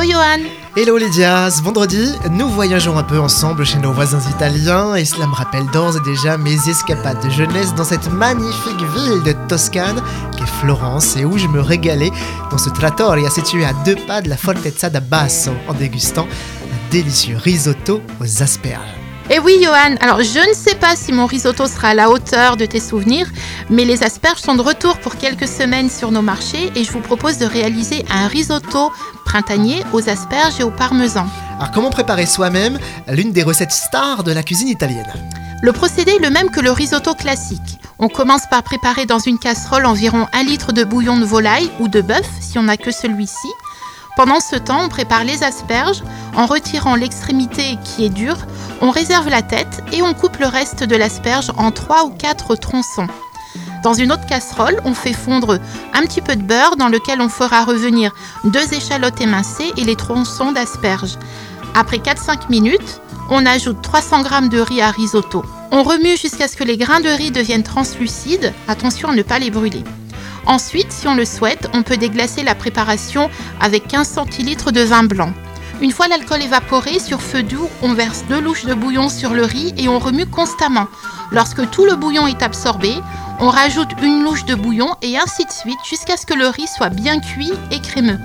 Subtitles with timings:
[0.00, 0.40] Johan
[0.74, 5.34] Hello Lydia, vendredi, nous voyageons un peu ensemble chez nos voisins italiens et cela me
[5.34, 10.02] rappelle d'ores et déjà mes escapades de jeunesse dans cette magnifique ville de Toscane
[10.38, 12.10] qu'est Florence et où je me régalais
[12.50, 16.90] dans ce trattoria situé à deux pas de la Fortezza da Basso en dégustant un
[16.90, 19.01] délicieux risotto aux asperges.
[19.30, 22.56] Eh oui, Johan, alors je ne sais pas si mon risotto sera à la hauteur
[22.56, 23.26] de tes souvenirs,
[23.70, 27.00] mais les asperges sont de retour pour quelques semaines sur nos marchés et je vous
[27.00, 28.92] propose de réaliser un risotto
[29.24, 31.26] printanier aux asperges et au parmesan.
[31.56, 35.12] Alors comment préparer soi-même l'une des recettes stars de la cuisine italienne?
[35.62, 37.78] Le procédé est le même que le risotto classique.
[38.00, 41.86] On commence par préparer dans une casserole environ un litre de bouillon de volaille ou
[41.86, 43.48] de bœuf si on n'a que celui-ci.
[44.16, 46.02] Pendant ce temps, on prépare les asperges
[46.36, 48.36] en retirant l'extrémité qui est dure,
[48.82, 52.56] on réserve la tête et on coupe le reste de l'asperge en 3 ou 4
[52.56, 53.06] tronçons.
[53.84, 55.58] Dans une autre casserole, on fait fondre
[55.94, 58.12] un petit peu de beurre dans lequel on fera revenir
[58.44, 61.16] deux échalotes émincées et les tronçons d'asperges.
[61.74, 65.44] Après 4-5 minutes, on ajoute 300 g de riz à risotto.
[65.70, 68.52] On remue jusqu'à ce que les grains de riz deviennent translucides.
[68.66, 69.84] Attention à ne pas les brûler.
[70.44, 75.04] Ensuite, si on le souhaite, on peut déglacer la préparation avec 15 centilitres de vin
[75.04, 75.32] blanc.
[75.82, 79.44] Une fois l'alcool évaporé, sur feu doux, on verse deux louches de bouillon sur le
[79.44, 80.86] riz et on remue constamment.
[81.32, 82.94] Lorsque tout le bouillon est absorbé,
[83.40, 86.68] on rajoute une louche de bouillon et ainsi de suite jusqu'à ce que le riz
[86.68, 88.20] soit bien cuit et crémeux.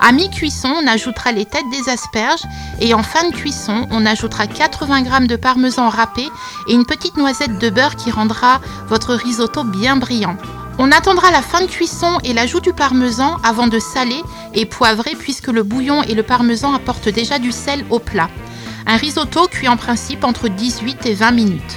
[0.00, 2.42] À mi-cuisson, on ajoutera les têtes des asperges
[2.78, 6.28] et en fin de cuisson, on ajoutera 80 g de parmesan râpé
[6.68, 10.36] et une petite noisette de beurre qui rendra votre risotto bien brillant.
[10.78, 14.20] On attendra la fin de cuisson et l'ajout du parmesan avant de saler
[14.54, 18.30] et poivrer puisque le bouillon et le parmesan apportent déjà du sel au plat.
[18.86, 21.76] Un risotto cuit en principe entre 18 et 20 minutes.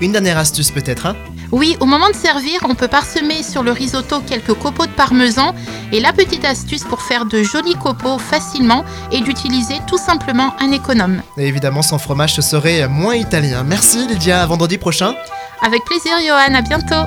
[0.00, 1.16] Une dernière astuce peut-être, hein?
[1.52, 5.54] Oui, au moment de servir, on peut parsemer sur le risotto quelques copeaux de parmesan
[5.92, 10.72] et la petite astuce pour faire de jolis copeaux facilement est d'utiliser tout simplement un
[10.72, 11.20] économe.
[11.36, 13.64] Et évidemment, sans fromage, ce serait moins italien.
[13.64, 15.14] Merci Lydia, à vendredi prochain.
[15.60, 17.06] Avec plaisir Johan, à bientôt